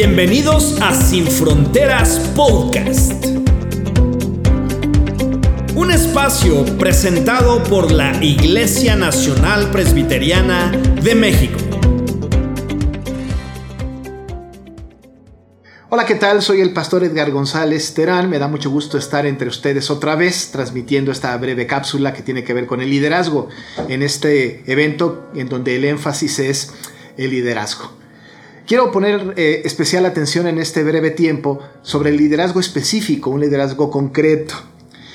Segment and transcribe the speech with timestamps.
[0.00, 3.26] Bienvenidos a Sin Fronteras Podcast.
[5.74, 11.58] Un espacio presentado por la Iglesia Nacional Presbiteriana de México.
[15.88, 16.42] Hola, ¿qué tal?
[16.42, 18.30] Soy el pastor Edgar González Terán.
[18.30, 22.44] Me da mucho gusto estar entre ustedes otra vez transmitiendo esta breve cápsula que tiene
[22.44, 23.48] que ver con el liderazgo
[23.88, 26.72] en este evento en donde el énfasis es
[27.16, 27.98] el liderazgo.
[28.68, 33.90] Quiero poner eh, especial atención en este breve tiempo sobre el liderazgo específico, un liderazgo
[33.90, 34.56] concreto.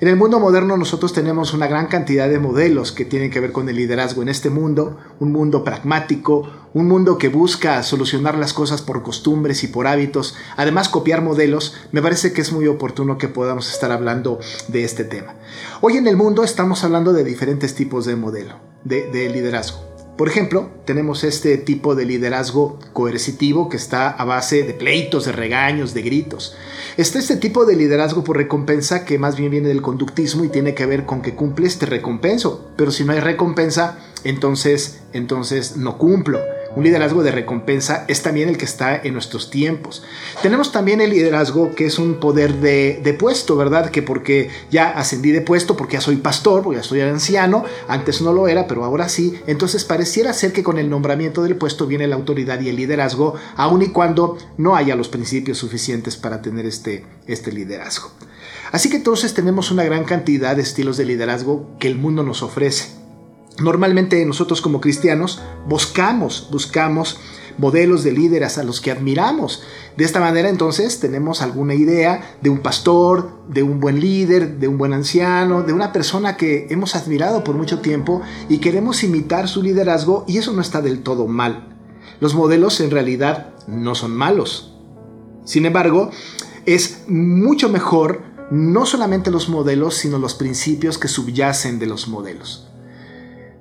[0.00, 3.52] En el mundo moderno nosotros tenemos una gran cantidad de modelos que tienen que ver
[3.52, 8.54] con el liderazgo en este mundo, un mundo pragmático, un mundo que busca solucionar las
[8.54, 13.18] cosas por costumbres y por hábitos, además copiar modelos, me parece que es muy oportuno
[13.18, 15.34] que podamos estar hablando de este tema.
[15.82, 19.93] Hoy en el mundo estamos hablando de diferentes tipos de modelo, de, de liderazgo.
[20.16, 25.32] Por ejemplo, tenemos este tipo de liderazgo coercitivo que está a base de pleitos, de
[25.32, 26.54] regaños, de gritos.
[26.96, 30.74] Está este tipo de liderazgo por recompensa que más bien viene del conductismo y tiene
[30.74, 32.70] que ver con que cumples, te recompenso.
[32.76, 36.38] Pero si no hay recompensa, entonces, entonces no cumplo.
[36.76, 40.02] Un liderazgo de recompensa es también el que está en nuestros tiempos.
[40.42, 43.90] Tenemos también el liderazgo que es un poder de, puesto, ¿verdad?
[43.90, 48.22] Que porque ya ascendí de puesto, porque ya soy pastor, porque ya soy anciano, antes
[48.22, 49.38] no lo era, pero ahora sí.
[49.46, 53.34] Entonces pareciera ser que con el nombramiento del puesto viene la autoridad y el liderazgo,
[53.56, 58.10] aun y cuando no haya los principios suficientes para tener este, este liderazgo.
[58.72, 62.42] Así que entonces tenemos una gran cantidad de estilos de liderazgo que el mundo nos
[62.42, 63.03] ofrece.
[63.60, 67.18] Normalmente nosotros como cristianos buscamos, buscamos
[67.56, 69.62] modelos de líderes a los que admiramos.
[69.96, 74.66] De esta manera entonces tenemos alguna idea de un pastor, de un buen líder, de
[74.66, 79.48] un buen anciano, de una persona que hemos admirado por mucho tiempo y queremos imitar
[79.48, 81.76] su liderazgo y eso no está del todo mal.
[82.20, 84.74] Los modelos en realidad no son malos.
[85.44, 86.10] Sin embargo,
[86.66, 92.68] es mucho mejor no solamente los modelos, sino los principios que subyacen de los modelos.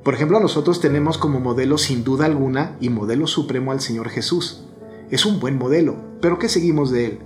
[0.03, 4.66] Por ejemplo, nosotros tenemos como modelo sin duda alguna y modelo supremo al Señor Jesús.
[5.09, 7.19] Es un buen modelo, pero ¿qué seguimos de Él?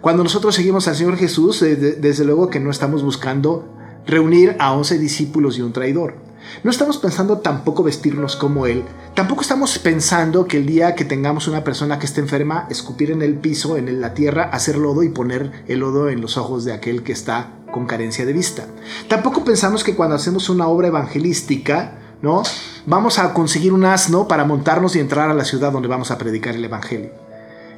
[0.00, 3.68] Cuando nosotros seguimos al Señor Jesús, eh, desde luego que no estamos buscando
[4.06, 6.25] reunir a 11 discípulos y un traidor.
[6.64, 8.84] No estamos pensando tampoco vestirnos como Él.
[9.14, 13.22] Tampoco estamos pensando que el día que tengamos una persona que esté enferma, escupir en
[13.22, 16.72] el piso, en la tierra, hacer lodo y poner el lodo en los ojos de
[16.72, 18.66] aquel que está con carencia de vista.
[19.08, 22.42] Tampoco pensamos que cuando hacemos una obra evangelística, ¿no?
[22.86, 26.18] Vamos a conseguir un asno para montarnos y entrar a la ciudad donde vamos a
[26.18, 27.25] predicar el evangelio.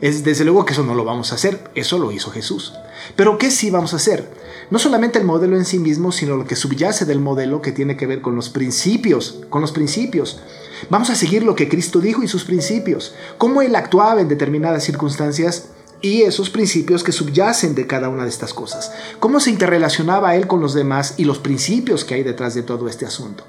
[0.00, 2.72] Es desde luego que eso no lo vamos a hacer, eso lo hizo Jesús.
[3.16, 4.31] Pero ¿qué sí vamos a hacer?
[4.70, 7.97] No solamente el modelo en sí mismo, sino lo que subyace del modelo que tiene
[7.97, 10.41] que ver con los principios, con los principios.
[10.88, 14.84] Vamos a seguir lo que Cristo dijo y sus principios, cómo él actuaba en determinadas
[14.84, 15.70] circunstancias
[16.00, 18.92] y esos principios que subyacen de cada una de estas cosas.
[19.19, 22.88] Cómo se interrelacionaba él con los demás y los principios que hay detrás de todo
[22.88, 23.44] este asunto.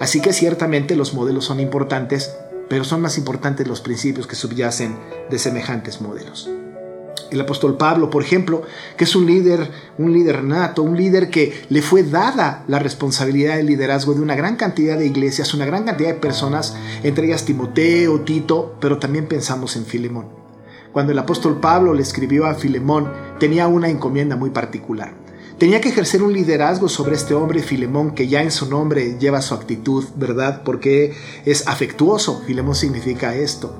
[0.00, 2.34] Así que ciertamente los modelos son importantes,
[2.68, 4.96] pero son más importantes los principios que subyacen
[5.30, 6.50] de semejantes modelos.
[7.30, 8.62] El apóstol Pablo, por ejemplo,
[8.96, 13.56] que es un líder, un líder nato, un líder que le fue dada la responsabilidad
[13.56, 17.44] del liderazgo de una gran cantidad de iglesias, una gran cantidad de personas, entre ellas
[17.44, 20.28] Timoteo, Tito, pero también pensamos en Filemón.
[20.92, 23.10] Cuando el apóstol Pablo le escribió a Filemón,
[23.40, 25.14] tenía una encomienda muy particular.
[25.58, 29.40] Tenía que ejercer un liderazgo sobre este hombre Filemón que ya en su nombre lleva
[29.40, 30.62] su actitud, ¿verdad?
[30.64, 32.42] Porque es afectuoso.
[32.44, 33.72] Filemón significa esto.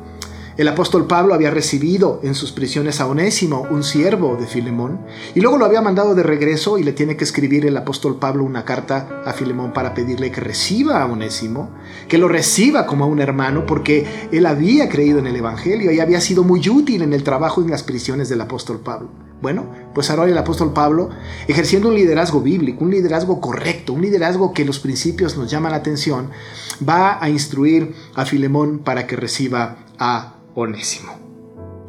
[0.56, 5.00] El apóstol Pablo había recibido en sus prisiones a Onésimo, un siervo de Filemón,
[5.34, 8.44] y luego lo había mandado de regreso y le tiene que escribir el apóstol Pablo
[8.44, 11.70] una carta a Filemón para pedirle que reciba a Onésimo,
[12.08, 15.98] que lo reciba como a un hermano, porque él había creído en el Evangelio y
[15.98, 19.08] había sido muy útil en el trabajo en las prisiones del apóstol Pablo.
[19.44, 21.10] Bueno, pues ahora el apóstol Pablo,
[21.48, 25.76] ejerciendo un liderazgo bíblico, un liderazgo correcto, un liderazgo que los principios nos llaman la
[25.76, 26.30] atención,
[26.88, 31.12] va a instruir a Filemón para que reciba a Onésimo.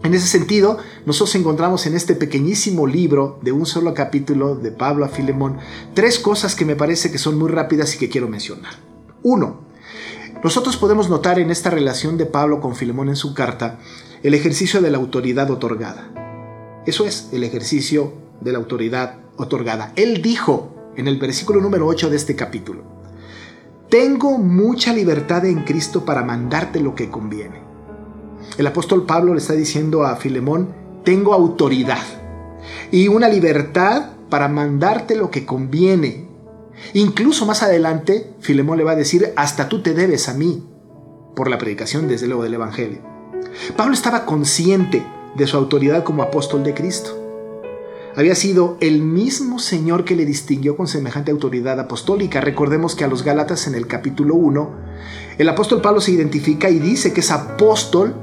[0.04, 5.06] En ese sentido, nosotros encontramos en este pequeñísimo libro de un solo capítulo de Pablo
[5.06, 5.60] a Filemón
[5.94, 8.74] tres cosas que me parece que son muy rápidas y que quiero mencionar.
[9.24, 9.62] Uno,
[10.44, 13.80] nosotros podemos notar en esta relación de Pablo con Filemón en su carta
[14.24, 16.25] el ejercicio de la autoridad otorgada.
[16.86, 19.94] Eso es el ejercicio de la autoridad otorgada.
[19.96, 22.84] Él dijo en el versículo número 8 de este capítulo,
[23.90, 27.66] Tengo mucha libertad en Cristo para mandarte lo que conviene
[28.58, 30.70] el apóstol Pablo le está diciendo a Filemón,
[31.04, 32.04] tengo autoridad
[32.90, 36.30] y una libertad para mandarte lo que conviene.
[36.94, 40.66] Incluso más adelante, Filemón le va a decir, hasta tú te debes a mí,
[41.36, 43.00] por la predicación desde luego del Evangelio.
[43.76, 45.04] Pablo estaba consciente
[45.36, 47.22] de su autoridad como apóstol de Cristo.
[48.16, 52.40] Había sido el mismo Señor que le distinguió con semejante autoridad apostólica.
[52.40, 54.72] Recordemos que a los Gálatas en el capítulo 1,
[55.38, 58.16] el apóstol Pablo se identifica y dice que es apóstol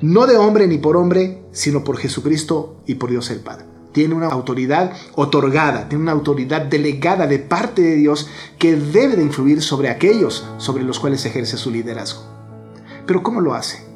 [0.00, 3.64] no de hombre ni por hombre, sino por Jesucristo y por Dios el Padre.
[3.92, 8.28] Tiene una autoridad otorgada, tiene una autoridad delegada de parte de Dios
[8.58, 12.22] que debe de influir sobre aquellos sobre los cuales ejerce su liderazgo.
[13.06, 13.93] Pero ¿cómo lo hace?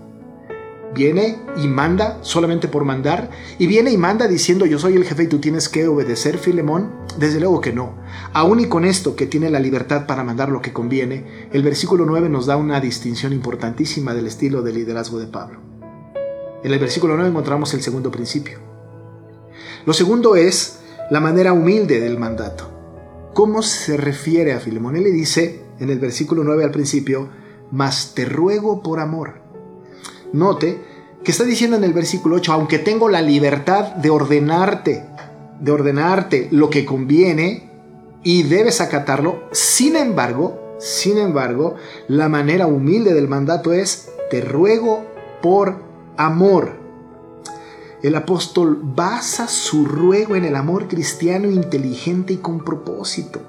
[0.94, 3.30] Viene y manda solamente por mandar.
[3.58, 6.90] Y viene y manda diciendo yo soy el jefe y tú tienes que obedecer, Filemón.
[7.18, 7.96] Desde luego que no.
[8.32, 12.06] Aún y con esto que tiene la libertad para mandar lo que conviene, el versículo
[12.06, 15.60] 9 nos da una distinción importantísima del estilo de liderazgo de Pablo.
[16.62, 18.58] En el versículo 9 encontramos el segundo principio.
[19.84, 20.80] Lo segundo es
[21.10, 22.70] la manera humilde del mandato.
[23.34, 24.96] ¿Cómo se refiere a Filemón?
[24.96, 27.28] Él le dice en el versículo 9 al principio,
[27.70, 29.47] mas te ruego por amor
[30.32, 30.82] Note
[31.24, 35.04] que está diciendo en el versículo 8, aunque tengo la libertad de ordenarte,
[35.60, 37.70] de ordenarte lo que conviene
[38.22, 41.74] y debes acatarlo, sin embargo, sin embargo,
[42.06, 45.04] la manera humilde del mandato es, te ruego
[45.42, 45.82] por
[46.16, 46.72] amor.
[48.02, 53.40] El apóstol basa su ruego en el amor cristiano inteligente y con propósito,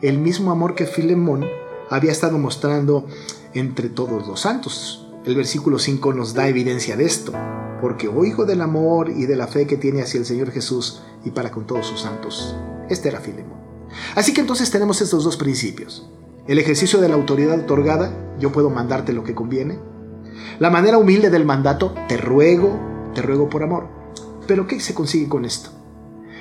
[0.00, 1.44] el mismo amor que Filemón
[1.90, 3.06] había estado mostrando
[3.52, 5.11] entre todos los santos.
[5.24, 7.32] El versículo 5 nos da evidencia de esto,
[7.80, 11.30] porque oigo del amor y de la fe que tiene hacia el Señor Jesús y
[11.30, 12.56] para con todos sus santos.
[12.88, 13.60] Este era Filemón.
[14.16, 16.10] Así que entonces tenemos estos dos principios.
[16.48, 19.78] El ejercicio de la autoridad otorgada, yo puedo mandarte lo que conviene.
[20.58, 22.80] La manera humilde del mandato, te ruego,
[23.14, 23.86] te ruego por amor.
[24.48, 25.70] Pero ¿qué se consigue con esto?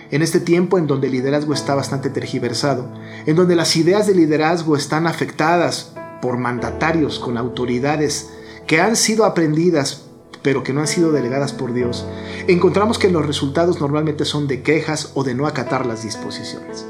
[0.09, 2.91] En este tiempo en donde el liderazgo está bastante tergiversado,
[3.27, 8.31] en donde las ideas de liderazgo están afectadas por mandatarios con autoridades
[8.67, 10.05] que han sido aprendidas
[10.43, 12.05] pero que no han sido delegadas por Dios,
[12.47, 16.85] encontramos que los resultados normalmente son de quejas o de no acatar las disposiciones.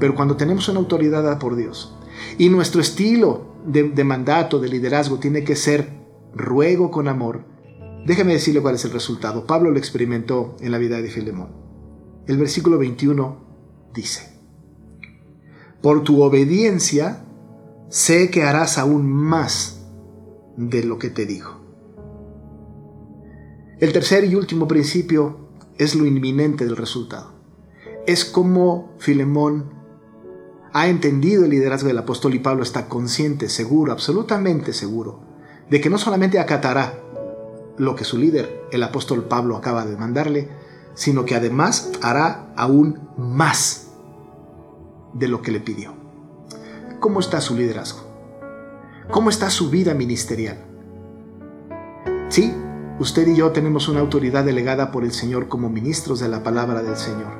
[0.00, 1.96] Pero cuando tenemos una autoridad por Dios
[2.38, 5.90] y nuestro estilo de, de mandato, de liderazgo, tiene que ser
[6.34, 7.44] ruego con amor,
[8.06, 9.46] déjeme decirle cuál es el resultado.
[9.46, 11.50] Pablo lo experimentó en la vida de Filemón.
[12.26, 14.32] El versículo 21 dice,
[15.82, 17.24] por tu obediencia
[17.90, 19.81] sé que harás aún más
[20.56, 21.60] de lo que te digo.
[23.78, 27.32] El tercer y último principio es lo inminente del resultado.
[28.06, 29.70] Es como Filemón
[30.72, 35.20] ha entendido el liderazgo del apóstol y Pablo está consciente, seguro, absolutamente seguro,
[35.68, 36.98] de que no solamente acatará
[37.76, 40.48] lo que su líder, el apóstol Pablo, acaba de mandarle,
[40.94, 43.88] sino que además hará aún más
[45.14, 45.94] de lo que le pidió.
[47.00, 48.11] ¿Cómo está su liderazgo?
[49.12, 50.56] ¿Cómo está su vida ministerial?
[52.30, 52.50] Sí,
[52.98, 56.82] usted y yo tenemos una autoridad delegada por el Señor como ministros de la palabra
[56.82, 57.30] del Señor.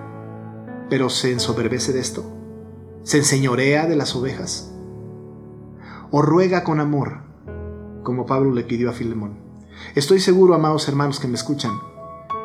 [0.90, 2.30] Pero ¿se ensoberbece de esto?
[3.04, 4.70] ¿Se enseñorea de las ovejas?
[6.10, 7.22] ¿O ruega con amor,
[8.02, 9.38] como Pablo le pidió a Filemón?
[9.94, 11.72] Estoy seguro, amados hermanos que me escuchan,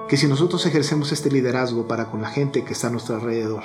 [0.08, 3.64] que si nosotros ejercemos este liderazgo para con la gente que está a nuestro alrededor,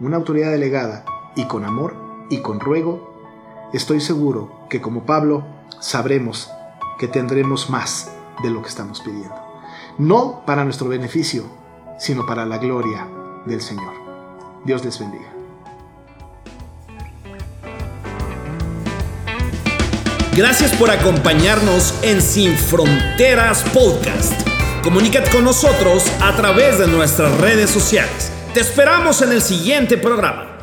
[0.00, 1.04] una autoridad delegada
[1.36, 1.94] y con amor
[2.28, 3.15] y con ruego,
[3.76, 5.44] estoy seguro que como Pablo
[5.80, 6.50] sabremos
[6.98, 8.10] que tendremos más
[8.42, 9.34] de lo que estamos pidiendo.
[9.98, 11.44] No para nuestro beneficio,
[11.98, 13.06] sino para la gloria
[13.44, 13.92] del Señor.
[14.64, 15.32] Dios les bendiga.
[20.34, 24.34] Gracias por acompañarnos en Sin Fronteras Podcast.
[24.82, 28.30] Comunícate con nosotros a través de nuestras redes sociales.
[28.52, 30.55] Te esperamos en el siguiente programa.